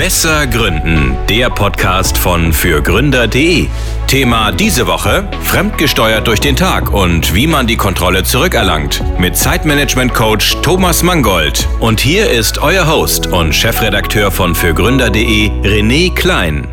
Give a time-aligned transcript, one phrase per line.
[0.00, 3.66] Besser Gründen, der Podcast von fürgründer.de.
[4.06, 9.04] Thema diese Woche: Fremdgesteuert durch den Tag und wie man die Kontrolle zurückerlangt.
[9.18, 11.68] Mit Zeitmanagement-Coach Thomas Mangold.
[11.80, 16.66] Und hier ist euer Host und Chefredakteur von fürgründer.de, René Klein.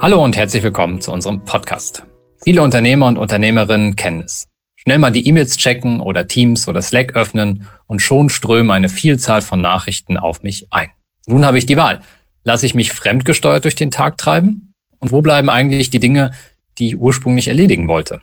[0.00, 2.02] Hallo und herzlich willkommen zu unserem Podcast.
[2.42, 4.48] Viele Unternehmer und Unternehmerinnen kennen es.
[4.74, 9.40] Schnell mal die E-Mails checken oder Teams oder Slack öffnen und schon strömen eine Vielzahl
[9.40, 10.90] von Nachrichten auf mich ein.
[11.28, 12.02] Nun habe ich die Wahl.
[12.46, 14.72] Lasse ich mich fremdgesteuert durch den Tag treiben?
[15.00, 16.30] Und wo bleiben eigentlich die Dinge,
[16.78, 18.20] die ich ursprünglich erledigen wollte?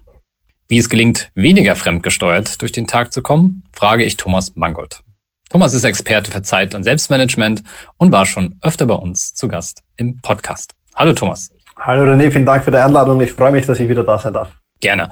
[0.69, 5.01] Wie es gelingt, weniger fremdgesteuert durch den Tag zu kommen, frage ich Thomas Mangold.
[5.49, 7.63] Thomas ist Experte für Zeit- und Selbstmanagement
[7.97, 10.73] und war schon öfter bei uns zu Gast im Podcast.
[10.95, 11.51] Hallo Thomas.
[11.77, 13.19] Hallo René, vielen Dank für die Einladung.
[13.19, 14.53] Ich freue mich, dass ich wieder da sein darf.
[14.79, 15.11] Gerne.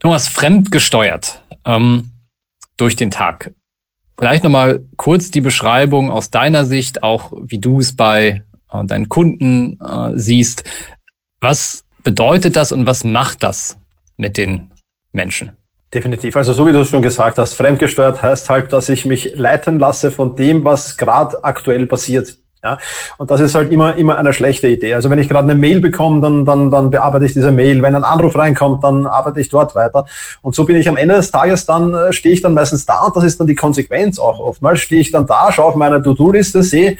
[0.00, 2.10] Thomas, fremdgesteuert ähm,
[2.76, 3.52] durch den Tag.
[4.22, 9.08] Vielleicht nochmal kurz die Beschreibung aus deiner Sicht, auch wie du es bei äh, deinen
[9.08, 10.62] Kunden äh, siehst.
[11.40, 13.78] Was bedeutet das und was macht das
[14.16, 14.70] mit den
[15.10, 15.56] Menschen?
[15.92, 16.36] Definitiv.
[16.36, 19.80] Also so wie du es schon gesagt hast, fremdgesteuert heißt halt, dass ich mich leiten
[19.80, 22.38] lasse von dem, was gerade aktuell passiert.
[22.64, 22.78] Ja,
[23.18, 24.94] und das ist halt immer, immer eine schlechte Idee.
[24.94, 27.82] Also wenn ich gerade eine Mail bekomme, dann, dann, dann bearbeite ich diese Mail.
[27.82, 30.06] Wenn ein Anruf reinkommt, dann arbeite ich dort weiter.
[30.42, 33.00] Und so bin ich am Ende des Tages dann, äh, stehe ich dann meistens da
[33.00, 34.38] und das ist dann die Konsequenz auch.
[34.38, 36.98] Oftmals stehe ich dann da, schaue auf meine To-Do-Liste, sehe,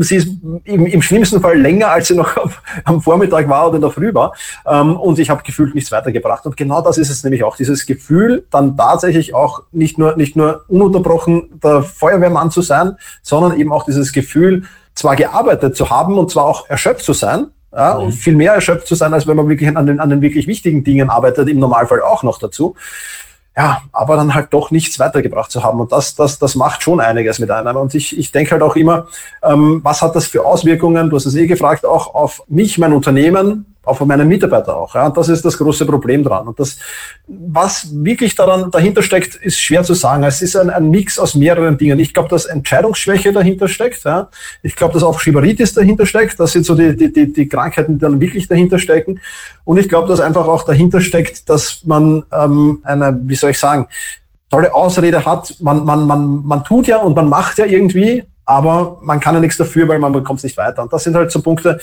[0.00, 0.28] sie ist
[0.64, 2.36] im, im schlimmsten Fall länger, als sie noch
[2.84, 4.34] am Vormittag war oder in der Früh war.
[4.66, 6.44] Ähm, und ich habe gefühlt nichts weitergebracht.
[6.46, 10.36] Und genau das ist es nämlich auch, dieses Gefühl, dann tatsächlich auch nicht nur, nicht
[10.36, 16.18] nur ununterbrochen der Feuerwehrmann zu sein, sondern eben auch dieses Gefühl, zwar gearbeitet zu haben
[16.18, 18.06] und zwar auch erschöpft zu sein, ja, mhm.
[18.06, 20.46] und viel mehr erschöpft zu sein, als wenn man wirklich an den, an den wirklich
[20.46, 22.74] wichtigen Dingen arbeitet, im Normalfall auch noch dazu.
[23.58, 25.80] Ja, aber dann halt doch nichts weitergebracht zu haben.
[25.80, 27.76] Und das, das, das macht schon einiges mit einem.
[27.76, 29.08] Und ich, ich denke halt auch immer,
[29.42, 31.10] ähm, was hat das für Auswirkungen?
[31.10, 34.94] Du hast es eh gefragt, auch auf mich, mein Unternehmen, auch von meinen Mitarbeitern auch.
[34.94, 35.06] Ja.
[35.06, 36.46] Und das ist das große Problem dran.
[36.46, 36.78] Und das,
[37.26, 40.22] was wirklich daran dahinter steckt, ist schwer zu sagen.
[40.24, 41.98] Es ist ein, ein Mix aus mehreren Dingen.
[41.98, 44.04] Ich glaube, dass Entscheidungsschwäche dahinter steckt.
[44.04, 44.28] Ja.
[44.62, 46.38] Ich glaube, dass auch Schibaritis dahinter steckt.
[46.38, 49.20] Das sind so die, die, die, die Krankheiten, die dann wirklich dahinter stecken.
[49.64, 53.58] Und ich glaube, dass einfach auch dahinter steckt, dass man ähm, eine, wie soll ich
[53.58, 53.88] sagen,
[54.50, 55.54] tolle Ausrede hat.
[55.60, 59.40] Man, man, man, man tut ja und man macht ja irgendwie, aber man kann ja
[59.40, 60.82] nichts dafür, weil man bekommt es nicht weiter.
[60.82, 61.78] Und das sind halt so Punkte,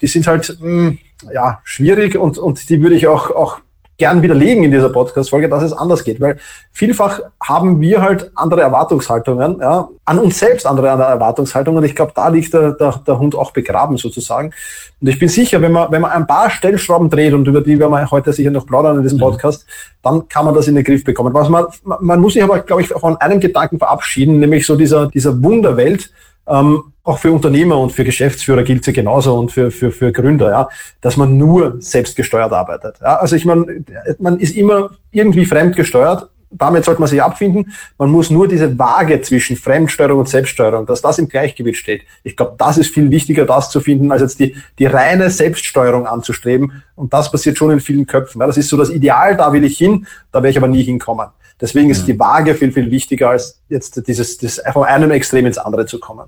[0.00, 0.98] die sind halt mh, hm,
[1.32, 3.60] ja, schwierig und, und die würde ich auch, auch
[4.00, 6.38] gern widerlegen in dieser Podcast-Folge, dass es anders geht, weil
[6.72, 11.84] vielfach haben wir halt andere Erwartungshaltungen, ja, an uns selbst andere Erwartungshaltungen.
[11.84, 14.52] Ich glaube, da liegt der, der, der Hund auch begraben sozusagen.
[15.00, 17.78] Und ich bin sicher, wenn man, wenn man ein paar Stellschrauben dreht und über die
[17.78, 19.22] werden wir heute sicher noch plaudern in diesem mhm.
[19.22, 19.66] Podcast,
[20.02, 21.34] dann kann man das in den Griff bekommen.
[21.34, 25.08] Was man, man muss sich aber, glaube ich, von einem Gedanken verabschieden, nämlich so dieser,
[25.08, 26.10] dieser Wunderwelt,
[26.50, 30.50] ähm, auch für Unternehmer und für Geschäftsführer gilt es genauso und für, für, für Gründer,
[30.50, 30.68] ja,
[31.00, 32.96] dass man nur selbstgesteuert arbeitet.
[33.00, 33.84] Ja, also ich meine,
[34.18, 36.28] man ist immer irgendwie fremdgesteuert.
[36.52, 37.72] Damit sollte man sich abfinden.
[37.96, 42.02] Man muss nur diese Waage zwischen Fremdsteuerung und Selbststeuerung, dass das im Gleichgewicht steht.
[42.24, 46.08] Ich glaube, das ist viel wichtiger, das zu finden, als jetzt die, die reine Selbststeuerung
[46.08, 46.82] anzustreben.
[46.96, 48.40] Und das passiert schon in vielen Köpfen.
[48.40, 50.82] Ja, das ist so das Ideal, da will ich hin, da werde ich aber nie
[50.82, 51.28] hinkommen.
[51.60, 55.58] Deswegen ist die Waage viel, viel wichtiger, als jetzt dieses, das von einem Extrem ins
[55.58, 56.24] andere zu kommen.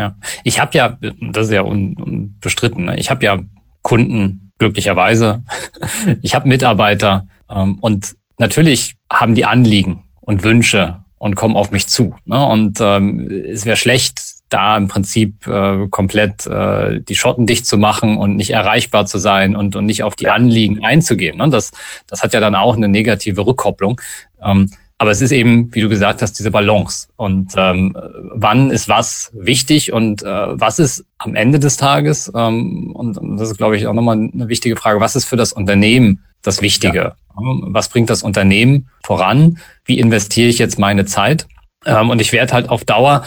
[0.00, 0.98] Ja, ich habe ja,
[1.32, 2.98] das ist ja unbestritten, ne?
[2.98, 3.38] ich habe ja
[3.82, 5.42] Kunden, glücklicherweise.
[6.22, 11.86] Ich habe Mitarbeiter ähm, und natürlich haben die Anliegen und Wünsche und kommen auf mich
[11.86, 12.14] zu.
[12.24, 12.46] Ne?
[12.46, 17.76] Und ähm, es wäre schlecht, da im Prinzip äh, komplett äh, die Schotten dicht zu
[17.76, 21.36] machen und nicht erreichbar zu sein und, und nicht auf die Anliegen einzugehen.
[21.36, 21.50] Ne?
[21.50, 21.72] Das,
[22.06, 24.00] das hat ja dann auch eine negative Rückkopplung.
[24.42, 27.08] Ähm, aber es ist eben, wie du gesagt hast, diese Balance.
[27.16, 27.96] Und ähm,
[28.34, 33.38] wann ist was wichtig und äh, was ist am Ende des Tages, ähm, und, und
[33.38, 36.60] das ist, glaube ich, auch nochmal eine wichtige Frage, was ist für das Unternehmen das
[36.60, 36.98] Wichtige?
[36.98, 37.14] Ja.
[37.34, 39.56] Was bringt das Unternehmen voran?
[39.86, 41.48] Wie investiere ich jetzt meine Zeit?
[41.86, 43.24] Ähm, und ich werde halt auf Dauer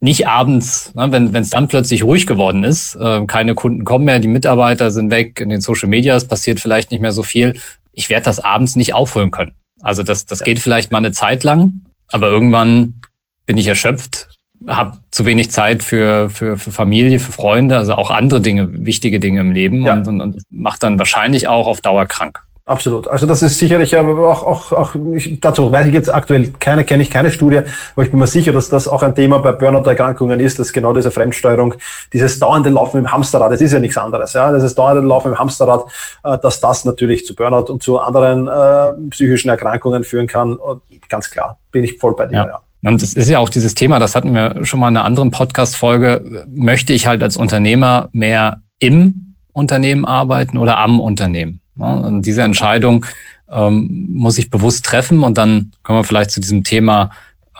[0.00, 4.18] nicht abends, ne, wenn es dann plötzlich ruhig geworden ist, äh, keine Kunden kommen mehr,
[4.18, 7.60] die Mitarbeiter sind weg, in den Social Medias passiert vielleicht nicht mehr so viel.
[7.92, 9.52] Ich werde das abends nicht aufholen können.
[9.82, 13.00] Also das, das geht vielleicht mal eine Zeit lang, aber irgendwann
[13.46, 14.28] bin ich erschöpft,
[14.66, 19.18] habe zu wenig Zeit für, für, für Familie, für Freunde, also auch andere Dinge, wichtige
[19.18, 19.94] Dinge im Leben ja.
[19.94, 22.42] und, und, und macht dann wahrscheinlich auch auf Dauer krank.
[22.64, 23.08] Absolut.
[23.08, 26.84] Also das ist sicherlich aber auch, auch, auch ich, dazu weiß ich jetzt aktuell keine,
[26.84, 27.58] kenne ich keine Studie,
[27.94, 30.92] aber ich bin mir sicher, dass das auch ein Thema bei Burnout-Erkrankungen ist, dass genau
[30.92, 31.74] diese Fremdsteuerung,
[32.12, 35.38] dieses dauernde Laufen im Hamsterrad, das ist ja nichts anderes, ja, dieses dauernde Laufen im
[35.38, 35.86] Hamsterrad,
[36.22, 40.54] äh, dass das natürlich zu Burnout und zu anderen äh, psychischen Erkrankungen führen kann.
[40.54, 42.46] Und ganz klar, bin ich voll bei dir, ja.
[42.46, 42.60] ja.
[42.84, 45.30] Und das ist ja auch dieses Thema, das hatten wir schon mal in einer anderen
[45.30, 46.46] Podcast-Folge.
[46.48, 51.61] Möchte ich halt als Unternehmer mehr im Unternehmen arbeiten oder am Unternehmen?
[51.76, 53.06] Und diese Entscheidung
[53.50, 57.10] ähm, muss ich bewusst treffen und dann kommen wir vielleicht zu diesem Thema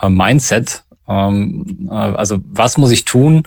[0.01, 0.83] äh, Mindset.
[1.07, 3.43] Ähm, äh, also was muss ich tun,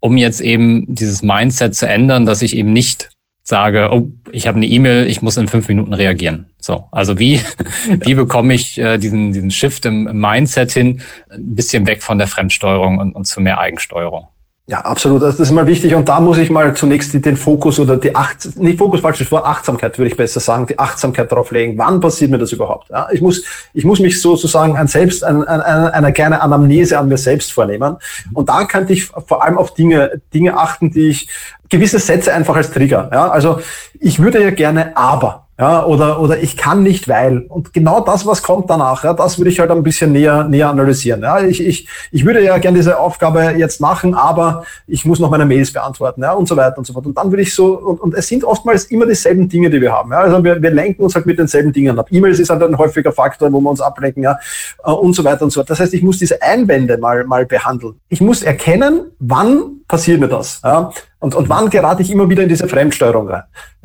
[0.00, 3.10] um jetzt eben dieses Mindset zu ändern, dass ich eben nicht
[3.42, 6.50] sage, oh, ich habe eine E-Mail, ich muss in fünf Minuten reagieren.
[6.60, 7.40] So, also wie
[8.00, 11.00] wie bekomme ich äh, diesen diesen Shift im, im Mindset hin,
[11.30, 14.28] ein bisschen weg von der Fremdsteuerung und, und zu mehr Eigensteuerung?
[14.70, 15.22] Ja, absolut.
[15.22, 15.94] Das ist mal wichtig.
[15.94, 19.46] Und da muss ich mal zunächst den Fokus oder die Acht, nicht Fokus, falsches Wort,
[19.46, 21.78] Achtsamkeit würde ich besser sagen, die Achtsamkeit darauf legen.
[21.78, 22.90] Wann passiert mir das überhaupt?
[22.90, 26.98] Ja, ich muss, ich muss mich sozusagen an selbst, an, an, an einer kleinen Anamnese
[26.98, 27.96] an mir selbst vornehmen.
[28.34, 31.30] Und da könnte ich vor allem auf Dinge, Dinge achten, die ich,
[31.70, 33.08] gewisse Sätze einfach als Trigger.
[33.10, 33.60] Ja, also
[33.98, 37.38] ich würde ja gerne aber ja, oder, oder ich kann nicht, weil.
[37.48, 40.68] Und genau das, was kommt danach, ja, das würde ich halt ein bisschen näher, näher
[40.68, 41.22] analysieren.
[41.22, 45.30] Ja, ich, ich, ich würde ja gerne diese Aufgabe jetzt machen, aber ich muss noch
[45.30, 47.06] meine Mails beantworten, ja, und so weiter und so fort.
[47.06, 49.90] Und dann würde ich so, und, und es sind oftmals immer dieselben Dinge, die wir
[49.90, 50.12] haben.
[50.12, 52.06] Ja, also wir, wir lenken uns halt mit denselben Dingen ab.
[52.12, 54.38] E-Mails ist halt ein häufiger Faktor, wo wir uns ablenken, ja,
[54.84, 55.70] äh, und so weiter und so fort.
[55.70, 57.94] Das heißt, ich muss diese Einwände mal, mal behandeln.
[58.08, 60.92] Ich muss erkennen, wann passiert mir das, ja.
[61.18, 63.42] Und, und wann gerate ich immer wieder in diese Fremdsteuerung rein?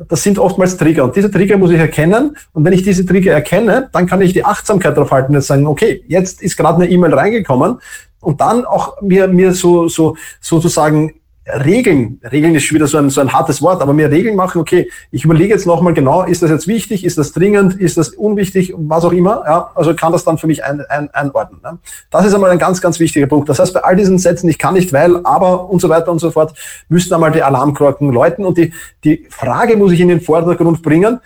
[0.08, 1.04] Das sind oftmals Trigger.
[1.04, 2.36] Und diese Trigger muss ich erkennen.
[2.52, 5.66] Und wenn ich diese Trigger erkenne, dann kann ich die Achtsamkeit darauf halten und sagen,
[5.66, 7.80] okay, jetzt ist gerade eine E-Mail reingekommen.
[8.20, 11.14] Und dann auch mir, mir so, so, sozusagen
[11.46, 14.60] Regeln, Regeln ist schon wieder so ein, so ein hartes Wort, aber mir Regeln machen,
[14.60, 18.10] okay, ich überlege jetzt nochmal genau, ist das jetzt wichtig, ist das dringend, ist das
[18.10, 21.60] unwichtig, was auch immer, ja, also kann das dann für mich ein, ein, einordnen.
[21.62, 21.78] Ne?
[22.10, 23.48] Das ist einmal ein ganz, ganz wichtiger Punkt.
[23.50, 26.18] Das heißt, bei all diesen Sätzen, ich kann nicht, weil, aber und so weiter und
[26.18, 26.56] so fort,
[26.88, 28.72] müssten einmal die Alarmglocken läuten und die,
[29.04, 31.20] die Frage muss ich in den Vordergrund bringen,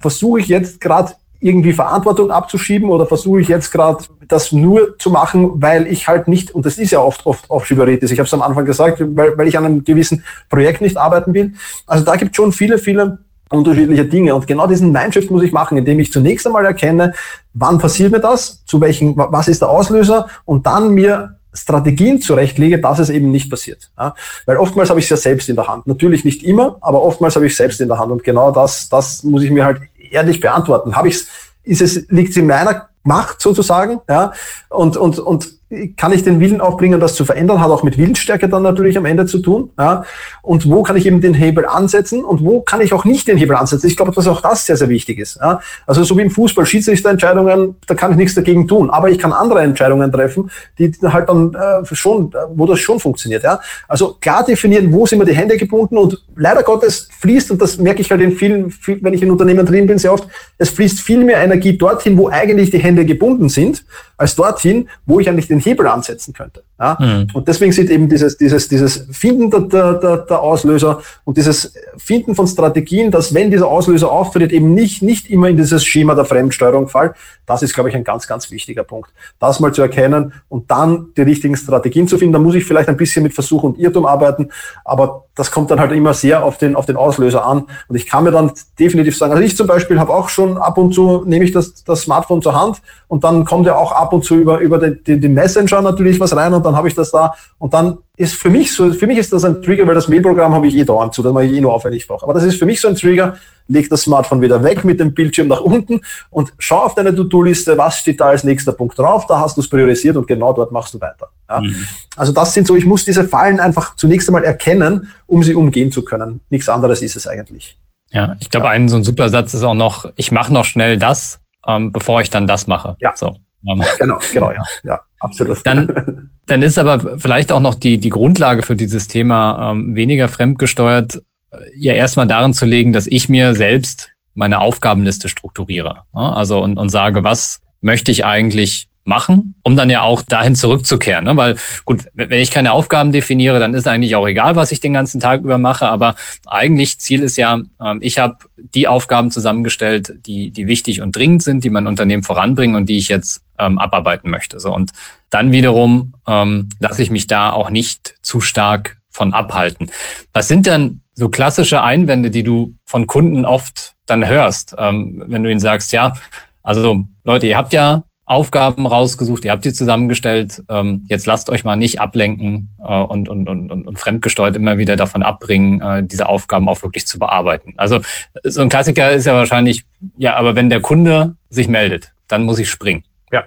[0.00, 5.10] versuche ich jetzt gerade irgendwie Verantwortung abzuschieben oder versuche ich jetzt gerade das nur zu
[5.10, 8.26] machen, weil ich halt nicht, und das ist ja oft, oft, oft Schieberitis, ich habe
[8.26, 11.54] es am Anfang gesagt, weil, weil ich an einem gewissen Projekt nicht arbeiten will.
[11.86, 13.18] Also da gibt es schon viele, viele
[13.50, 14.34] unterschiedliche Dinge.
[14.34, 17.14] Und genau diesen Mindshift muss ich machen, indem ich zunächst einmal erkenne,
[17.54, 22.80] wann passiert mir das, zu welchen, was ist der Auslöser und dann mir Strategien zurechtlege,
[22.80, 23.90] dass es eben nicht passiert.
[23.98, 24.14] Ja?
[24.46, 25.86] Weil oftmals habe ich es ja selbst in der Hand.
[25.88, 28.12] Natürlich nicht immer, aber oftmals habe ich es selbst in der Hand.
[28.12, 29.80] Und genau das, das muss ich mir halt
[30.10, 30.96] ehrlich beantworten.
[30.96, 31.28] Habe ich's,
[31.62, 34.32] ist es, liegt in meiner Macht sozusagen, ja,
[34.68, 35.59] und, und, und
[35.96, 39.04] kann ich den Willen aufbringen, das zu verändern, hat auch mit Willensstärke dann natürlich am
[39.04, 39.70] Ende zu tun.
[39.78, 40.04] Ja?
[40.42, 43.36] Und wo kann ich eben den Hebel ansetzen und wo kann ich auch nicht den
[43.36, 43.86] Hebel ansetzen?
[43.86, 45.38] Ich glaube, dass auch das sehr, sehr wichtig ist.
[45.40, 45.60] Ja?
[45.86, 49.32] Also so wie im Fußball, Schiedsrichterentscheidungen, da kann ich nichts dagegen tun, aber ich kann
[49.32, 53.44] andere Entscheidungen treffen, die halt dann äh, schon, wo das schon funktioniert.
[53.44, 53.60] Ja?
[53.86, 57.78] Also klar definieren, wo sind mir die Hände gebunden und leider Gottes fließt, und das
[57.78, 60.26] merke ich halt in vielen, wenn ich in Unternehmen drin bin, sehr oft,
[60.58, 63.84] es fließt viel mehr Energie dorthin, wo eigentlich die Hände gebunden sind,
[64.16, 66.64] als dorthin, wo ich eigentlich den Hebel ansetzen könnte.
[66.80, 66.96] Ja?
[66.98, 67.28] Mhm.
[67.34, 72.34] Und deswegen sind eben dieses, dieses, dieses Finden der, der, der Auslöser und dieses Finden
[72.34, 76.24] von Strategien, dass wenn dieser Auslöser auftritt, eben nicht, nicht immer in dieses Schema der
[76.24, 79.10] Fremdsteuerung fall, das ist, glaube ich, ein ganz, ganz wichtiger Punkt.
[79.38, 82.32] Das mal zu erkennen und dann die richtigen Strategien zu finden.
[82.32, 84.48] Da muss ich vielleicht ein bisschen mit Versuch und Irrtum arbeiten,
[84.84, 87.64] aber das kommt dann halt immer sehr auf den, auf den Auslöser an.
[87.88, 90.78] Und ich kann mir dann definitiv sagen, also ich zum Beispiel habe auch schon ab
[90.78, 94.12] und zu, nehme ich das, das Smartphone zur Hand und dann kommt ja auch ab
[94.12, 96.94] und zu über, über den, den, den Messenger natürlich was rein und dann habe ich
[96.94, 99.94] das da und dann ist für mich so, für mich ist das ein Trigger, weil
[99.94, 102.06] das Mailprogramm habe ich eh dauernd zu, dann mache ich eh nur auf, wenn ich
[102.06, 102.24] brauche.
[102.24, 103.36] Aber das ist für mich so ein Trigger,
[103.68, 106.00] leg das Smartphone wieder weg mit dem Bildschirm nach unten
[106.30, 109.62] und schau auf deine To-Do-Liste, was steht da als nächster Punkt drauf, da hast du
[109.62, 111.28] es priorisiert und genau dort machst du weiter.
[111.48, 111.60] Ja?
[111.60, 111.74] Mhm.
[112.16, 115.90] Also das sind so, ich muss diese Fallen einfach zunächst einmal erkennen, um sie umgehen
[115.90, 116.40] zu können.
[116.50, 117.78] Nichts anderes ist es eigentlich.
[118.10, 118.72] Ja, ich glaube, ja.
[118.72, 122.20] ein so ein super Satz ist auch noch, ich mache noch schnell das, ähm, bevor
[122.20, 122.96] ich dann das mache.
[123.00, 123.12] Ja.
[123.14, 123.36] So.
[123.62, 124.62] Genau, genau, ja.
[124.84, 125.64] ja absolut.
[125.64, 130.28] Dann, dann ist aber vielleicht auch noch die, die Grundlage für dieses Thema ähm, weniger
[130.28, 136.02] fremdgesteuert äh, ja erstmal darin zu legen, dass ich mir selbst meine Aufgabenliste strukturiere.
[136.14, 136.32] Ja?
[136.32, 141.24] Also und, und sage, was möchte ich eigentlich machen, um dann ja auch dahin zurückzukehren.
[141.24, 141.36] Ne?
[141.36, 144.92] Weil gut, wenn ich keine Aufgaben definiere, dann ist eigentlich auch egal, was ich den
[144.92, 145.88] ganzen Tag über mache.
[145.88, 146.14] Aber
[146.46, 151.42] eigentlich Ziel ist ja, ähm, ich habe die Aufgaben zusammengestellt, die, die wichtig und dringend
[151.42, 154.60] sind, die mein Unternehmen voranbringen und die ich jetzt ähm, abarbeiten möchte.
[154.60, 154.92] So und
[155.30, 159.90] dann wiederum ähm, lasse ich mich da auch nicht zu stark von abhalten.
[160.32, 165.42] Was sind denn so klassische Einwände, die du von Kunden oft dann hörst, ähm, wenn
[165.42, 166.14] du ihnen sagst, ja,
[166.62, 170.62] also Leute, ihr habt ja Aufgaben rausgesucht, ihr habt die zusammengestellt.
[170.68, 174.78] Ähm, jetzt lasst euch mal nicht ablenken äh, und, und, und, und, und fremdgesteuert immer
[174.78, 177.74] wieder davon abbringen, äh, diese Aufgaben auch wirklich zu bearbeiten.
[177.76, 178.00] Also
[178.44, 179.84] so ein Klassiker ist ja wahrscheinlich,
[180.16, 183.02] ja, aber wenn der Kunde sich meldet, dann muss ich springen.
[183.32, 183.44] Ja,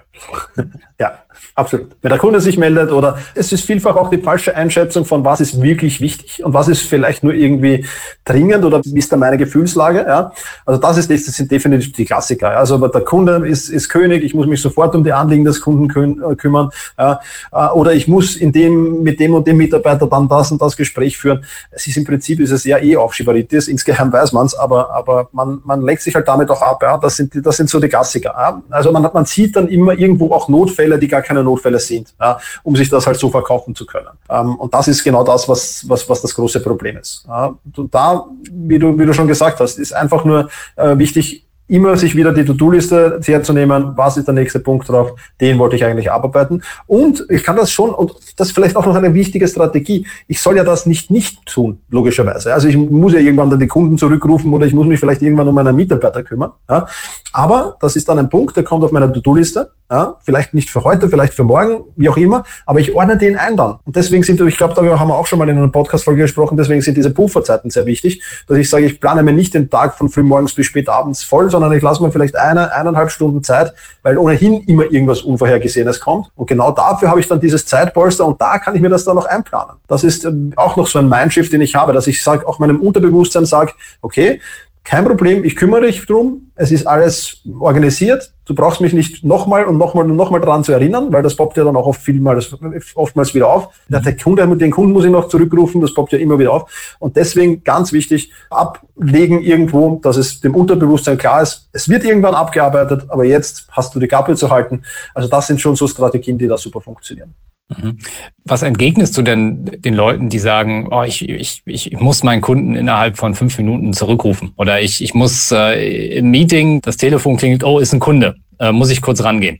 [1.00, 1.18] ja,
[1.56, 1.94] Absolut.
[2.02, 5.40] Wenn der Kunde sich meldet oder es ist vielfach auch die falsche Einschätzung von was
[5.40, 7.86] ist wirklich wichtig und was ist vielleicht nur irgendwie
[8.24, 10.00] dringend oder wie ist da meine Gefühlslage.
[10.00, 10.32] Ja?
[10.66, 12.52] Also das, ist, das sind definitiv die Klassiker.
[12.52, 12.58] Ja?
[12.58, 15.88] Also der Kunde ist, ist König, ich muss mich sofort um die Anliegen des Kunden
[15.88, 17.20] kü äh, kümmern ja?
[17.52, 20.76] Äh, oder ich muss in dem, mit dem und dem Mitarbeiter dann das und das
[20.76, 21.44] Gespräch führen.
[21.70, 25.28] Es ist im Prinzip ist es ja eh Aufschieberitis, insgeheim weiß man es, aber, aber
[25.32, 26.82] man, man legt sich halt damit auch ab.
[26.82, 26.98] Ja?
[26.98, 28.34] Das, sind, das sind so die Klassiker.
[28.36, 28.62] Ja?
[28.70, 32.38] Also man, man sieht dann immer irgendwo auch Notfälle, die gar keine Notfälle sind, ja,
[32.62, 34.08] um sich das halt so verkaufen zu können.
[34.28, 37.24] Ähm, und das ist genau das, was, was, was das große Problem ist.
[37.26, 37.54] Ja,
[37.90, 42.14] da, wie du, wie du schon gesagt hast, ist einfach nur äh, wichtig, immer sich
[42.14, 46.62] wieder die To-Do-Liste herzunehmen, was ist der nächste Punkt drauf, den wollte ich eigentlich abarbeiten.
[46.86, 50.40] Und ich kann das schon, und das ist vielleicht auch noch eine wichtige Strategie, ich
[50.40, 52.52] soll ja das nicht nicht tun, logischerweise.
[52.52, 55.48] Also ich muss ja irgendwann dann die Kunden zurückrufen oder ich muss mich vielleicht irgendwann
[55.48, 56.52] um einen Mitarbeiter kümmern.
[56.68, 56.86] Ja.
[57.32, 60.16] Aber das ist dann ein Punkt, der kommt auf meiner To-Do-Liste, ja.
[60.22, 63.56] vielleicht nicht für heute, vielleicht für morgen, wie auch immer, aber ich ordne den ein
[63.56, 63.78] dann.
[63.84, 66.56] Und deswegen sind, ich glaube, darüber haben wir auch schon mal in einer Podcast-Folge gesprochen,
[66.56, 69.98] deswegen sind diese Pufferzeiten sehr wichtig, dass ich sage, ich plane mir nicht den Tag
[69.98, 73.72] von frühmorgens bis spät abends voll, sondern ich lasse mir vielleicht eine, eineinhalb Stunden Zeit,
[74.02, 76.26] weil ohnehin immer irgendwas Unvorhergesehenes kommt.
[76.34, 79.14] Und genau dafür habe ich dann dieses Zeitpolster und da kann ich mir das dann
[79.14, 79.76] noch einplanen.
[79.86, 82.58] Das ist ähm, auch noch so ein Mindshift, den ich habe, dass ich sage, auch
[82.58, 84.40] meinem Unterbewusstsein sage, okay,
[84.84, 89.64] kein Problem, ich kümmere dich drum, es ist alles organisiert, du brauchst mich nicht nochmal
[89.64, 92.54] und nochmal und nochmal daran zu erinnern, weil das poppt ja dann auch oft vielmals,
[92.94, 93.70] oftmals wieder auf.
[93.88, 96.96] Der Kunde, den Kunden muss ich noch zurückrufen, das poppt ja immer wieder auf.
[96.98, 102.34] Und deswegen ganz wichtig, ablegen irgendwo, dass es dem Unterbewusstsein klar ist, es wird irgendwann
[102.34, 104.82] abgearbeitet, aber jetzt hast du die Kappe zu halten.
[105.14, 107.34] Also das sind schon so Strategien, die da super funktionieren.
[107.68, 107.98] Mhm.
[108.44, 112.76] Was entgegnest du denn den Leuten, die sagen, oh, ich, ich, ich muss meinen Kunden
[112.76, 117.64] innerhalb von fünf Minuten zurückrufen oder ich, ich muss äh, im Meeting, das Telefon klingelt,
[117.64, 119.58] oh, ist ein Kunde, äh, muss ich kurz rangehen.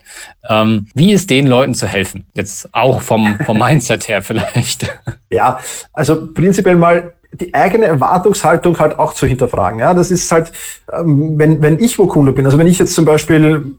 [0.48, 2.26] Ähm, wie ist den Leuten zu helfen?
[2.34, 4.86] Jetzt auch vom, vom Mindset her vielleicht.
[5.30, 5.58] Ja,
[5.92, 9.80] also prinzipiell mal die eigene Erwartungshaltung halt auch zu hinterfragen.
[9.80, 10.52] Ja, das ist halt,
[10.92, 13.76] ähm, wenn, wenn ich wo Kunde bin, also wenn ich jetzt zum Beispiel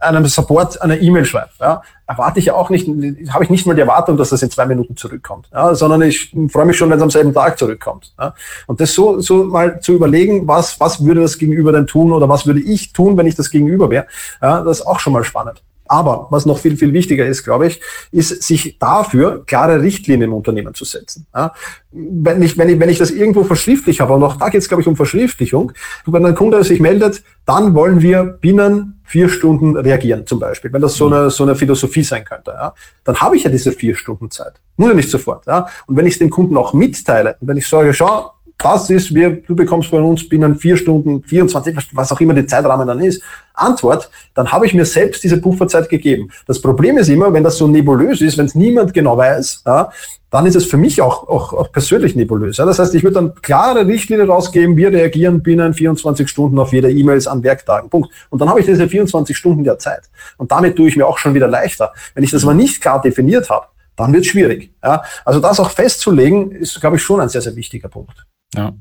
[0.00, 2.88] einem Support eine E-Mail schreibe, ja, erwarte ich ja auch nicht,
[3.30, 6.34] habe ich nicht mal die Erwartung, dass das in zwei Minuten zurückkommt, ja, sondern ich
[6.50, 8.12] freue mich schon, wenn es am selben Tag zurückkommt.
[8.18, 8.34] Ja.
[8.66, 12.28] Und das so, so mal zu überlegen, was, was würde das Gegenüber denn tun oder
[12.28, 14.06] was würde ich tun, wenn ich das Gegenüber wäre,
[14.40, 15.62] ja, das ist auch schon mal spannend.
[15.92, 17.78] Aber was noch viel, viel wichtiger ist, glaube ich,
[18.12, 21.26] ist, sich dafür klare Richtlinien im Unternehmen zu setzen.
[21.34, 21.52] Ja,
[21.90, 24.68] wenn, ich, wenn, ich, wenn ich das irgendwo verschriftlich habe, und auch da geht es,
[24.68, 25.72] glaube ich, um Verschriftlichung,
[26.06, 30.80] wenn ein Kunde sich meldet, dann wollen wir binnen vier Stunden reagieren, zum Beispiel, wenn
[30.80, 32.72] das so eine, so eine Philosophie sein könnte, ja,
[33.04, 34.54] dann habe ich ja diese vier Stunden Zeit.
[34.78, 35.44] Ja nicht sofort.
[35.46, 35.68] Ja.
[35.86, 39.30] Und wenn ich es dem Kunden auch mitteile, wenn ich sage, schau, das ist, wir,
[39.30, 43.22] du bekommst von uns binnen vier Stunden, 24, was auch immer die Zeitrahmen dann ist,
[43.54, 46.30] Antwort, dann habe ich mir selbst diese Pufferzeit gegeben.
[46.46, 49.90] Das Problem ist immer, wenn das so nebulös ist, wenn es niemand genau weiß, ja,
[50.32, 52.56] dann ist es für mich auch, auch, auch persönlich nebulös.
[52.56, 52.64] Ja.
[52.64, 56.90] Das heißt, ich würde dann klare Richtlinien rausgeben, wir reagieren binnen 24 Stunden auf jede
[56.90, 57.90] E-Mails an Werktagen.
[57.90, 58.10] Punkt.
[58.30, 60.04] Und dann habe ich diese 24 Stunden der Zeit.
[60.38, 61.92] Und damit tue ich mir auch schon wieder leichter.
[62.14, 64.72] Wenn ich das aber nicht klar definiert habe, dann wird es schwierig.
[64.82, 65.02] Ja.
[65.26, 68.26] Also das auch festzulegen, ist, glaube ich, schon ein sehr, sehr wichtiger Punkt.
[68.54, 68.72] Ja.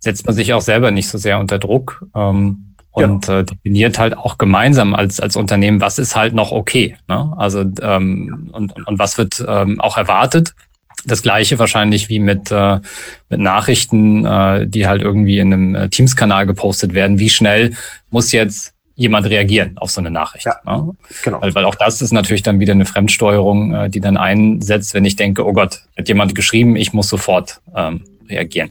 [0.00, 3.40] Setzt man sich auch selber nicht so sehr unter Druck ähm, und ja.
[3.40, 6.96] äh, definiert halt auch gemeinsam als, als Unternehmen, was ist halt noch okay.
[7.08, 7.32] Ne?
[7.36, 10.54] Also ähm, und, und was wird ähm, auch erwartet.
[11.04, 12.80] Das gleiche wahrscheinlich wie mit, äh,
[13.28, 17.20] mit Nachrichten, äh, die halt irgendwie in einem äh, Teams-Kanal gepostet werden.
[17.20, 17.74] Wie schnell
[18.10, 20.46] muss jetzt jemand reagieren auf so eine Nachricht.
[20.46, 20.90] Ja, ne?
[21.22, 21.40] genau.
[21.40, 25.04] Weil, weil auch das ist natürlich dann wieder eine Fremdsteuerung, äh, die dann einsetzt, wenn
[25.04, 28.70] ich denke, oh Gott, hat jemand geschrieben, ich muss sofort ähm, reagieren.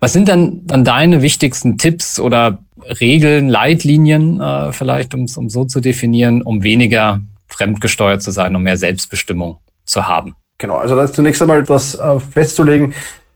[0.00, 2.58] Was sind dann, dann deine wichtigsten Tipps oder
[3.00, 8.62] Regeln, Leitlinien äh, vielleicht, um es so zu definieren, um weniger fremdgesteuert zu sein, um
[8.62, 10.36] mehr Selbstbestimmung zu haben?
[10.58, 12.94] Genau, also das zunächst einmal das äh, festzulegen,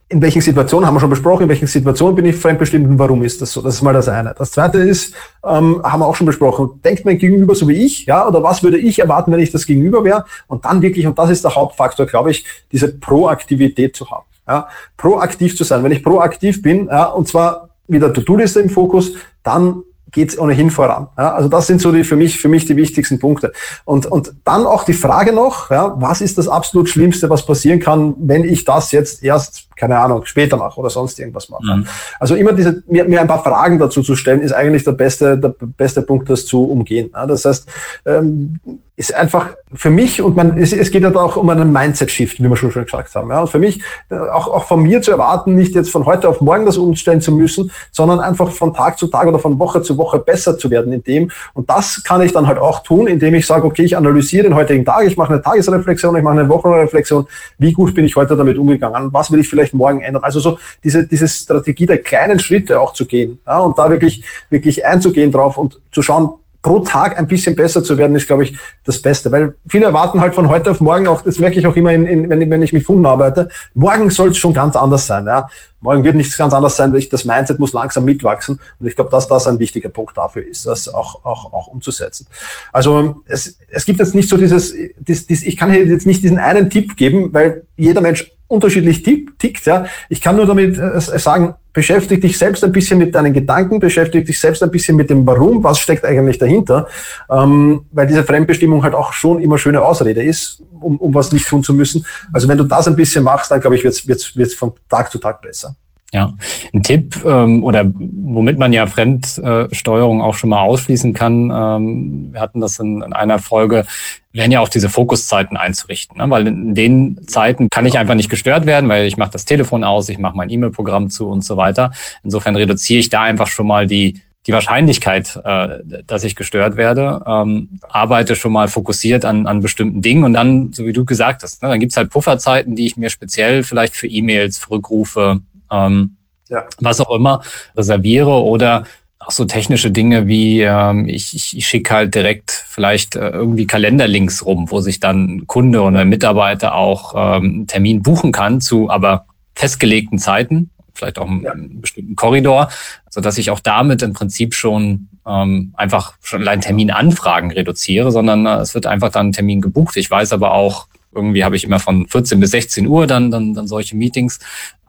[0.09, 3.23] in welchen Situationen haben wir schon besprochen, in welchen Situationen bin ich fremdbestimmt und warum
[3.23, 3.61] ist das so?
[3.61, 4.35] Das ist mal das eine.
[4.37, 5.13] Das zweite ist,
[5.43, 8.61] ähm, haben wir auch schon besprochen, denkt mein Gegenüber so wie ich, ja, oder was
[8.61, 10.25] würde ich erwarten, wenn ich das Gegenüber wäre?
[10.47, 14.67] Und dann wirklich, und das ist der Hauptfaktor, glaube ich, diese Proaktivität zu haben ja,
[14.97, 15.83] proaktiv zu sein.
[15.83, 21.07] Wenn ich proaktiv bin, ja, und zwar wieder To-Do-Liste im Fokus, dann geht ohnehin voran.
[21.17, 23.53] Ja, also das sind so die für mich für mich die wichtigsten Punkte.
[23.85, 27.79] Und und dann auch die Frage noch, ja, was ist das absolut Schlimmste, was passieren
[27.79, 31.77] kann, wenn ich das jetzt erst keine Ahnung später mache oder sonst irgendwas mache.
[31.77, 31.87] Mhm.
[32.19, 35.37] Also immer diese mir, mir ein paar Fragen dazu zu stellen, ist eigentlich der beste
[35.37, 37.09] der beste Punkt, das zu umgehen.
[37.13, 37.67] Ja, das heißt
[38.05, 38.59] ähm,
[39.01, 42.47] ist einfach für mich und man, es, es geht ja auch um einen Mindset-Shift, wie
[42.47, 43.31] wir schon schon gesagt haben.
[43.31, 43.41] Ja.
[43.41, 43.81] Und für mich
[44.11, 47.19] äh, auch, auch von mir zu erwarten, nicht jetzt von heute auf morgen das umstellen
[47.19, 50.69] zu müssen, sondern einfach von Tag zu Tag oder von Woche zu Woche besser zu
[50.69, 51.31] werden in dem.
[51.55, 54.53] Und das kann ich dann halt auch tun, indem ich sage, okay, ich analysiere den
[54.53, 57.25] heutigen Tag, ich mache eine Tagesreflexion, ich mache eine Wochenreflexion,
[57.57, 60.23] wie gut bin ich heute damit umgegangen, was will ich vielleicht morgen ändern.
[60.23, 64.23] Also so diese, diese Strategie der kleinen Schritte auch zu gehen ja, und da wirklich,
[64.51, 66.29] wirklich einzugehen drauf und zu schauen,
[66.61, 69.31] pro Tag ein bisschen besser zu werden, ist, glaube ich, das Beste.
[69.31, 72.05] Weil viele erwarten halt von heute auf morgen auch, das merke ich auch immer, in,
[72.05, 75.25] in, wenn, ich, wenn ich mit Kunden arbeite, morgen soll es schon ganz anders sein.
[75.25, 75.47] Ja.
[75.79, 78.59] Morgen wird nichts ganz anders sein, weil ich, das Mindset muss langsam mitwachsen.
[78.79, 82.27] Und ich glaube, dass das ein wichtiger Punkt dafür ist, das auch, auch, auch umzusetzen.
[82.71, 86.23] Also es, es gibt jetzt nicht so dieses, dies, dies, ich kann hier jetzt nicht
[86.23, 89.65] diesen einen Tipp geben, weil jeder Mensch unterschiedlich tickt.
[89.65, 89.85] Ja.
[90.09, 94.25] Ich kann nur damit äh, sagen, beschäftige dich selbst ein bisschen mit deinen Gedanken, beschäftige
[94.25, 96.87] dich selbst ein bisschen mit dem Warum, was steckt eigentlich dahinter,
[97.29, 101.47] ähm, weil diese Fremdbestimmung halt auch schon immer schöne Ausrede ist, um, um was nicht
[101.47, 102.05] tun zu müssen.
[102.33, 105.17] Also wenn du das ein bisschen machst, dann glaube ich, wird es von Tag zu
[105.17, 105.75] Tag besser.
[106.13, 106.33] Ja,
[106.73, 112.41] ein Tipp ähm, oder womit man ja Fremdsteuerung auch schon mal ausschließen kann, ähm, wir
[112.41, 113.85] hatten das in, in einer Folge,
[114.33, 116.29] wären ja auch diese Fokuszeiten einzurichten, ne?
[116.29, 119.85] weil in den Zeiten kann ich einfach nicht gestört werden, weil ich mache das Telefon
[119.85, 121.93] aus, ich mache mein E-Mail-Programm zu und so weiter.
[122.23, 127.21] Insofern reduziere ich da einfach schon mal die die Wahrscheinlichkeit, äh, dass ich gestört werde,
[127.27, 131.43] ähm, arbeite schon mal fokussiert an, an bestimmten Dingen und dann, so wie du gesagt
[131.43, 135.41] hast, ne, dann gibt's halt Pufferzeiten, die ich mir speziell vielleicht für E-Mails, für Rückrufe,
[135.71, 136.17] ähm,
[136.49, 136.65] ja.
[136.79, 137.41] was auch immer
[137.75, 138.83] reserviere oder
[139.19, 143.67] auch so technische Dinge wie ähm, ich, ich, ich schicke halt direkt vielleicht äh, irgendwie
[143.67, 149.25] Kalenderlinks rum, wo sich dann Kunde oder Mitarbeiter auch ähm, Termin buchen kann zu aber
[149.55, 151.53] festgelegten Zeiten, vielleicht auch einem, ja.
[151.55, 152.69] bestimmten Korridor,
[153.09, 158.45] so dass ich auch damit im Prinzip schon ähm, einfach schon allein Terminanfragen reduziere, sondern
[158.45, 159.97] äh, es wird einfach dann ein Termin gebucht.
[159.97, 163.53] Ich weiß aber auch, irgendwie habe ich immer von 14 bis 16 Uhr dann, dann,
[163.53, 164.39] dann solche Meetings.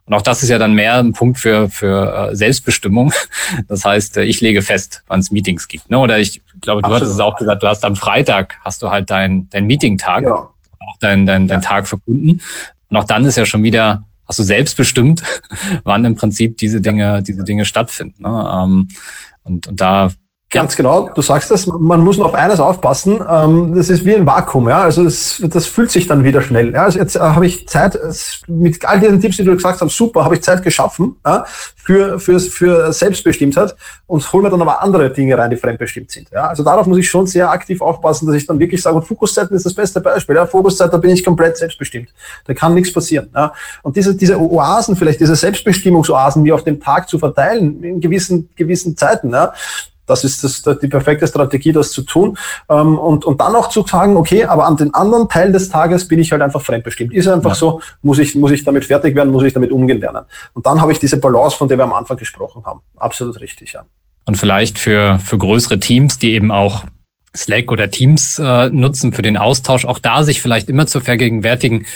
[0.04, 3.12] Und auch das ist ja dann mehr ein Punkt für, für äh, Selbstbestimmung.
[3.68, 5.90] Das heißt, äh, ich lege fest, wann es Meetings gibt.
[5.90, 5.98] Ne?
[5.98, 6.96] Oder ich glaube, du Absolut.
[6.96, 10.34] hattest es auch gesagt, du hast am Freitag hast du halt dein, dein Meeting-Tag, ja.
[10.34, 11.68] auch dein, dein, dein ja.
[11.68, 12.40] Tag für Kunden.
[12.88, 15.22] Und auch dann ist ja schon wieder, hast du selbstbestimmt,
[15.84, 18.22] wann im Prinzip diese Dinge, diese Dinge stattfinden.
[18.22, 18.52] Ne?
[18.54, 18.88] Ähm,
[19.44, 20.10] und, und da
[20.52, 24.14] Ganz genau, du sagst das, man muss nur auf eines aufpassen, ähm, das ist wie
[24.14, 26.74] ein Vakuum, ja, also das, das fühlt sich dann wieder schnell.
[26.74, 27.98] Ja, also jetzt äh, habe ich Zeit,
[28.48, 31.46] mit all diesen Tipps, die du gesagt hast, super, habe ich Zeit geschaffen ja,
[31.84, 33.74] für, für, für Selbstbestimmtheit
[34.06, 36.30] und hole mir dann aber andere Dinge rein, die fremdbestimmt sind.
[36.30, 36.48] Ja.
[36.48, 39.56] Also darauf muss ich schon sehr aktiv aufpassen, dass ich dann wirklich sage, und Fokuszeiten
[39.56, 40.36] ist das beste Beispiel.
[40.36, 40.46] Ja.
[40.46, 42.10] Fokuszeit, da bin ich komplett selbstbestimmt.
[42.46, 43.30] Da kann nichts passieren.
[43.34, 43.52] Ja.
[43.82, 48.50] Und diese, diese Oasen, vielleicht diese Selbstbestimmungsoasen, wie auf dem Tag zu verteilen, in gewissen,
[48.54, 49.52] gewissen Zeiten, ja,
[50.12, 52.37] das ist das, die perfekte Strategie, das zu tun.
[52.68, 56.07] Ähm, und, und dann auch zu sagen, okay, aber an den anderen Teil des Tages
[56.07, 57.12] bin ich halt einfach fremdbestimmt.
[57.12, 57.57] Ist einfach ja.
[57.57, 60.25] so, muss ich, muss ich damit fertig werden, muss ich damit umgehen lernen.
[60.53, 62.81] Und dann habe ich diese Balance, von der wir am Anfang gesprochen haben.
[62.96, 63.85] Absolut richtig, ja.
[64.25, 66.85] Und vielleicht für, für größere Teams, die eben auch
[67.35, 71.87] Slack oder Teams äh, nutzen für den Austausch, auch da sich vielleicht immer zu vergegenwärtigen,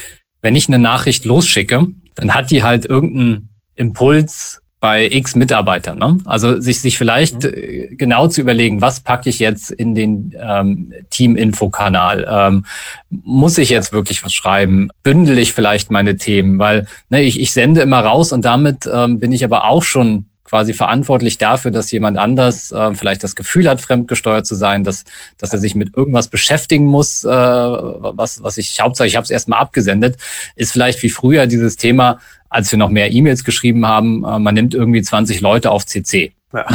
[0.41, 5.99] wenn ich eine Nachricht losschicke, dann hat die halt irgendeinen Impuls bei x Mitarbeitern.
[5.99, 6.19] Ne?
[6.27, 7.53] Also sich, sich vielleicht mhm.
[7.55, 12.27] Äh, genau zu überlegen, was packe ich jetzt in den ähm, Team-Info-Kanal?
[12.31, 12.65] Ähm,
[13.11, 14.91] muss ich jetzt wirklich was schreiben?
[15.03, 16.59] Bündel ich vielleicht meine Themen?
[16.59, 20.27] Weil ne, ich, ich sende immer raus und damit ähm, bin ich aber auch schon
[20.47, 25.05] quasi verantwortlich dafür, dass jemand anders äh, vielleicht das Gefühl hat, fremdgesteuert zu sein, dass,
[25.39, 29.31] dass er sich mit irgendwas beschäftigen muss, äh, was, was ich hauptsächlich, ich habe es
[29.31, 30.19] erstmal abgesendet,
[30.55, 32.21] ist vielleicht wie früher dieses Thema,
[32.57, 36.33] als wir noch mehr E-Mails geschrieben haben, äh, man nimmt irgendwie 20 Leute auf CC.
[36.55, 36.67] Ja.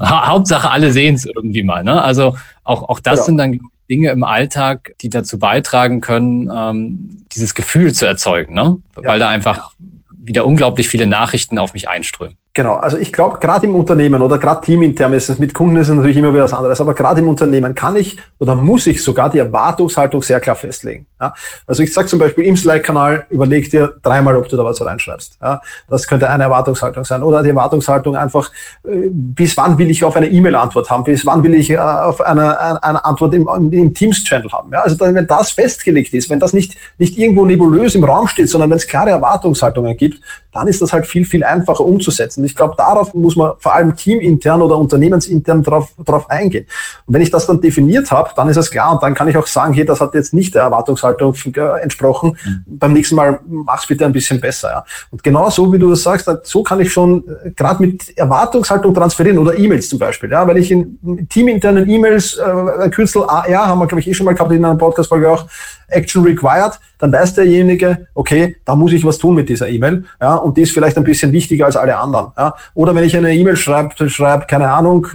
[0.28, 1.84] Hauptsache, alle sehen es irgendwie mal.
[1.84, 2.02] Ne?
[2.02, 3.24] Also auch, auch das ja.
[3.26, 8.78] sind dann Dinge im Alltag, die dazu beitragen können, ähm, dieses Gefühl zu erzeugen, ne?
[8.96, 9.10] Ja.
[9.10, 9.72] weil da einfach
[10.08, 12.36] wieder unglaublich viele Nachrichten auf mich einströmen.
[12.52, 15.88] Genau, also ich glaube, gerade im Unternehmen oder gerade teamintern ist es mit Kunden ist
[15.88, 19.04] es natürlich immer wieder was anderes, aber gerade im Unternehmen kann ich oder muss ich
[19.04, 21.06] sogar die Erwartungshaltung sehr klar festlegen.
[21.20, 21.32] Ja?
[21.68, 25.38] Also ich sage zum Beispiel im Slack-Kanal, überleg dir dreimal, ob du da was reinschreibst.
[25.40, 25.60] Ja?
[25.88, 27.22] Das könnte eine Erwartungshaltung sein.
[27.22, 28.50] Oder die Erwartungshaltung einfach,
[28.82, 32.20] äh, bis wann will ich auf eine E-Mail-Antwort haben, bis wann will ich äh, auf
[32.20, 34.72] eine, eine Antwort im, im Teams-Channel haben.
[34.72, 34.80] Ja?
[34.80, 38.70] Also wenn das festgelegt ist, wenn das nicht, nicht irgendwo nebulös im Raum steht, sondern
[38.70, 40.20] wenn es klare Erwartungshaltungen gibt,
[40.52, 43.74] dann ist das halt viel, viel einfacher umzusetzen Und ich glaube, darauf muss man vor
[43.74, 46.66] allem teamintern oder unternehmensintern drauf, drauf eingehen.
[47.06, 49.36] Und wenn ich das dann definiert habe, dann ist es klar und dann kann ich
[49.36, 51.34] auch sagen, hey, das hat jetzt nicht der Erwartungshaltung
[51.82, 52.36] entsprochen.
[52.44, 52.78] Mhm.
[52.78, 54.70] Beim nächsten Mal mach's bitte ein bisschen besser.
[54.70, 54.84] Ja.
[55.10, 58.94] Und genau so, wie du das sagst, so kann ich schon äh, gerade mit Erwartungshaltung
[58.94, 60.30] transferieren oder E-Mails zum Beispiel.
[60.30, 64.26] Ja, weil ich in teaminternen E-Mails, äh, Kürzel AR haben wir, glaube ich, eh schon
[64.26, 65.46] mal gehabt in einer Podcast-Folge auch,
[65.88, 70.36] Action Required, dann weiß derjenige, okay, da muss ich was tun mit dieser E-Mail, ja,
[70.36, 72.54] und die ist vielleicht ein bisschen wichtiger als alle anderen, ja.
[72.74, 75.06] Oder wenn ich eine E-Mail schreibe, schreibe, keine Ahnung,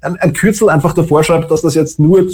[0.00, 2.26] ein, ein Kürzel einfach davor schreibe, dass das jetzt nur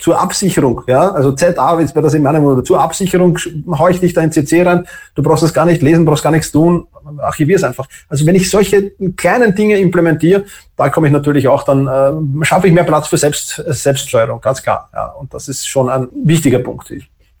[0.00, 3.36] zur Absicherung, ja, also ZA, jetzt wäre das in meinem oder zur Absicherung
[3.70, 6.32] haue ich dich da in CC rein, du brauchst das gar nicht lesen, brauchst gar
[6.32, 6.86] nichts tun,
[7.18, 7.86] archivier es einfach.
[8.08, 10.44] Also wenn ich solche kleinen Dinge implementiere,
[10.76, 14.62] da komme ich natürlich auch dann, äh, schaffe ich mehr Platz für Selbst, Selbststeuerung, ganz
[14.62, 14.88] klar.
[14.94, 16.90] Ja, und das ist schon ein wichtiger Punkt,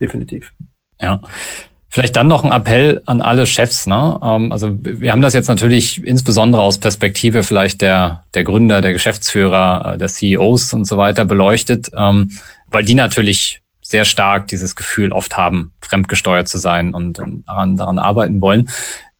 [0.00, 0.52] definitiv.
[1.00, 1.20] Ja.
[1.92, 3.86] Vielleicht dann noch ein Appell an alle Chefs.
[3.86, 4.18] Ne?
[4.22, 8.92] Ähm, also wir haben das jetzt natürlich insbesondere aus Perspektive vielleicht der, der Gründer, der
[8.92, 12.30] Geschäftsführer, äh, der CEOs und so weiter beleuchtet, ähm,
[12.68, 17.98] weil die natürlich sehr stark dieses Gefühl oft haben, fremdgesteuert zu sein und, daran, daran
[17.98, 18.70] arbeiten wollen.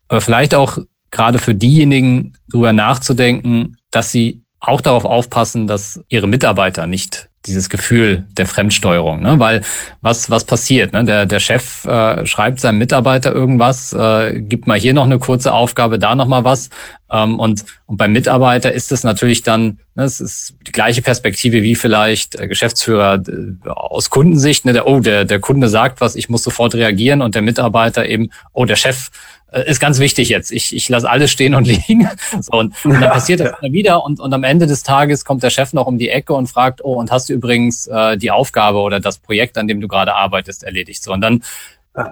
[0.06, 0.78] Aber vielleicht auch
[1.10, 7.70] gerade für diejenigen darüber nachzudenken, dass sie auch darauf aufpassen, dass ihre Mitarbeiter nicht dieses
[7.70, 9.38] Gefühl der Fremdsteuerung, ne?
[9.38, 9.62] weil
[10.02, 10.92] was was passiert?
[10.92, 11.04] Ne?
[11.04, 15.52] Der der Chef äh, schreibt seinem Mitarbeiter irgendwas, äh, gibt mal hier noch eine kurze
[15.52, 16.68] Aufgabe, da noch mal was
[17.10, 21.62] ähm, und und beim Mitarbeiter ist es natürlich dann, ne, es ist die gleiche Perspektive
[21.62, 24.74] wie vielleicht äh, Geschäftsführer äh, aus Kundensicht, ne?
[24.74, 28.28] der oh der der Kunde sagt was, ich muss sofort reagieren und der Mitarbeiter eben
[28.52, 29.10] oh der Chef
[29.52, 30.52] ist ganz wichtig jetzt.
[30.52, 32.08] Ich, ich lasse alles stehen und liegen.
[32.40, 35.50] So, und, und dann passiert das wieder und, und am Ende des Tages kommt der
[35.50, 38.78] Chef noch um die Ecke und fragt, oh, und hast du übrigens äh, die Aufgabe
[38.78, 41.02] oder das Projekt, an dem du gerade arbeitest, erledigt?
[41.02, 41.42] So, und dann,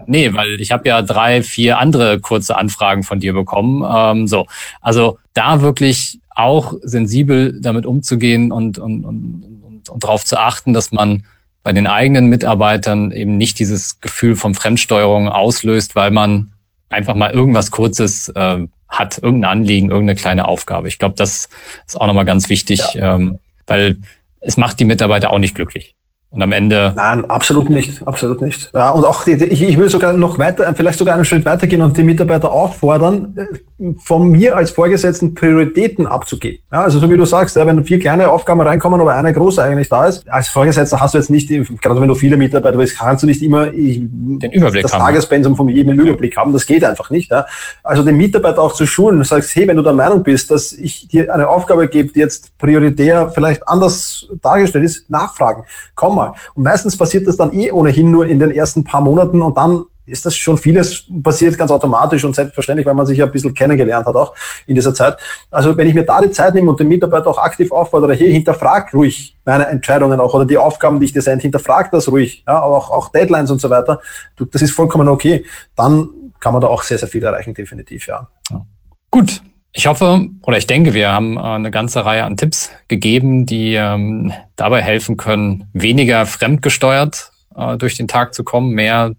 [0.07, 3.85] nee, weil ich habe ja drei, vier andere kurze Anfragen von dir bekommen.
[3.89, 4.47] Ähm, so,
[4.81, 10.73] also da wirklich auch sensibel damit umzugehen und, und, und, und, und darauf zu achten,
[10.73, 11.25] dass man
[11.63, 16.53] bei den eigenen Mitarbeitern eben nicht dieses Gefühl von Fremdsteuerung auslöst, weil man
[16.89, 20.89] einfach mal irgendwas Kurzes äh, hat, irgendein Anliegen, irgendeine kleine Aufgabe.
[20.89, 21.49] Ich glaube, das
[21.87, 23.17] ist auch nochmal ganz wichtig, ja.
[23.17, 23.99] ähm, weil
[24.41, 25.95] es macht die Mitarbeiter auch nicht glücklich.
[26.31, 26.93] Und am Ende.
[26.95, 28.71] Nein, absolut nicht, absolut nicht.
[28.75, 31.81] Ja, und auch die, ich, ich will sogar noch weiter, vielleicht sogar einen Schritt weitergehen
[31.81, 36.59] und die Mitarbeiter auffordern, äh, von mir als Vorgesetzten Prioritäten abzugeben.
[36.71, 39.63] Ja, also so wie du sagst, ja, wenn vier kleine Aufgaben reinkommen, aber eine große
[39.63, 41.49] eigentlich da ist, als Vorgesetzter hast du jetzt nicht,
[41.81, 45.01] gerade wenn du viele Mitarbeiter bist, kannst du nicht immer ich, den Überblick das haben.
[45.01, 46.53] Tagespensum von jedem Überblick haben.
[46.53, 47.31] Das geht einfach nicht.
[47.31, 47.47] Ja.
[47.83, 50.73] Also den Mitarbeiter auch zu schulen, du sagst, hey, wenn du der Meinung bist, dass
[50.73, 55.65] ich dir eine Aufgabe gebe, die jetzt prioritär vielleicht anders dargestellt ist, nachfragen.
[55.95, 56.35] Komm mal.
[56.55, 59.85] Und meistens passiert das dann eh ohnehin nur in den ersten paar Monaten und dann
[60.09, 63.55] ist das schon vieles passiert ganz automatisch und selbstverständlich, weil man sich ja ein bisschen
[63.55, 64.35] kennengelernt hat auch
[64.67, 65.19] in dieser Zeit.
[65.51, 68.31] Also wenn ich mir da die Zeit nehme und den Mitarbeiter auch aktiv auffordere, hier
[68.33, 72.43] hinterfrag ruhig meine Entscheidungen auch oder die Aufgaben, die ich dir sende, hinterfrag das ruhig,
[72.47, 74.01] ja, auch, auch Deadlines und so weiter,
[74.39, 75.45] das ist vollkommen okay.
[75.77, 76.09] Dann
[76.41, 78.29] kann man da auch sehr, sehr viel erreichen, definitiv, ja.
[78.51, 78.65] ja.
[79.11, 79.43] Gut,
[79.79, 83.75] ich hoffe oder ich denke, wir haben äh, eine ganze Reihe an Tipps gegeben, die
[83.75, 89.13] ähm, dabei helfen können, weniger fremdgesteuert äh, durch den Tag zu kommen, mehr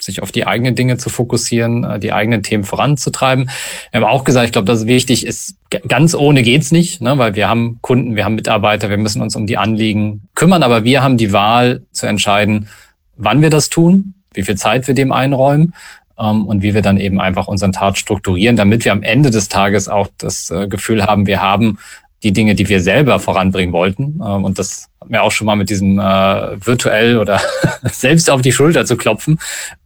[0.00, 3.50] sich auf die eigenen Dinge zu fokussieren, äh, die eigenen Themen voranzutreiben.
[3.90, 7.18] Wir haben auch gesagt, ich glaube, das ist wichtig ist, ganz ohne geht's nicht, ne,
[7.18, 10.84] weil wir haben Kunden, wir haben Mitarbeiter, wir müssen uns um die Anliegen kümmern, aber
[10.84, 12.70] wir haben die Wahl zu entscheiden,
[13.18, 15.74] wann wir das tun, wie viel Zeit wir dem einräumen
[16.18, 19.48] ähm, und wie wir dann eben einfach unseren Tat strukturieren, damit wir am Ende des
[19.48, 21.78] Tages auch das äh, Gefühl haben, wir haben
[22.22, 24.20] die Dinge, die wir selber voranbringen wollten.
[24.24, 27.40] Ähm, und das hat mir auch schon mal mit diesem äh, virtuell oder
[27.84, 29.38] selbst auf die Schulter zu klopfen,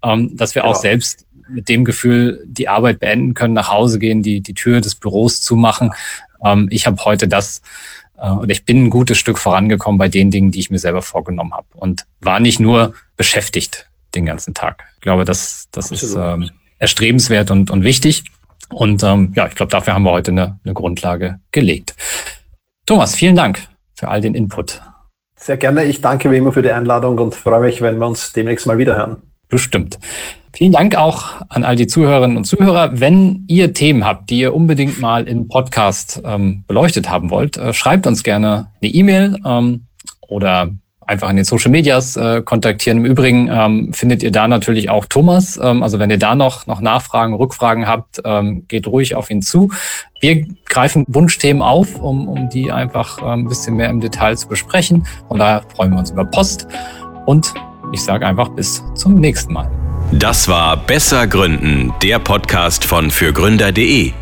[0.03, 0.81] ähm, dass wir auch genau.
[0.81, 4.95] selbst mit dem Gefühl die Arbeit beenden können, nach Hause gehen, die, die Tür des
[4.95, 5.93] Büros zumachen.
[6.43, 7.61] Ähm, ich habe heute das
[8.17, 11.03] äh, und ich bin ein gutes Stück vorangekommen bei den Dingen, die ich mir selber
[11.03, 14.85] vorgenommen habe und war nicht nur beschäftigt den ganzen Tag.
[14.97, 18.25] Ich glaube, das, das ist ähm, erstrebenswert und, und wichtig.
[18.69, 21.95] Und ähm, ja, ich glaube, dafür haben wir heute eine, eine Grundlage gelegt.
[22.87, 23.61] Thomas, vielen Dank
[23.95, 24.81] für all den Input.
[25.37, 25.85] Sehr gerne.
[25.85, 28.79] Ich danke wie immer für die Einladung und freue mich, wenn wir uns demnächst mal
[28.79, 29.19] wiederhören.
[29.49, 29.99] Bestimmt.
[30.55, 33.01] Vielen Dank auch an all die Zuhörerinnen und Zuhörer.
[33.01, 37.73] Wenn ihr Themen habt, die ihr unbedingt mal im Podcast ähm, beleuchtet haben wollt, äh,
[37.73, 39.87] schreibt uns gerne eine E-Mail ähm,
[40.21, 40.71] oder
[41.13, 42.99] einfach in den Social Medias äh, kontaktieren.
[42.99, 45.59] Im Übrigen ähm, findet ihr da natürlich auch Thomas.
[45.63, 49.43] Ähm, also wenn ihr da noch, noch Nachfragen, Rückfragen habt, ähm, geht ruhig auf ihn
[49.43, 49.71] zu.
[50.21, 54.49] Wir greifen Wunschthemen auf, um, um die einfach ähm, ein bisschen mehr im Detail zu
[54.49, 55.07] besprechen.
[55.29, 56.67] Und daher freuen wir uns über Post.
[57.27, 57.55] Und
[57.93, 59.71] ich sage einfach bis zum nächsten Mal.
[60.13, 64.22] Das war Besser Gründen, der Podcast von fürgründer.de.